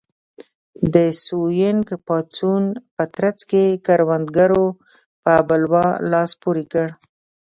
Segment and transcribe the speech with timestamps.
[0.93, 0.95] د
[1.25, 2.63] سوینګ پاڅون
[2.95, 4.65] په ترڅ کې کروندګرو
[5.23, 6.87] په بلوا لاس پورې کړ.